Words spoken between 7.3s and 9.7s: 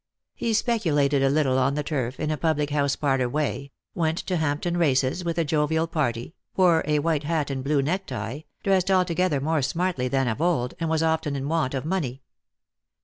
and blue necktie, dressed altogether more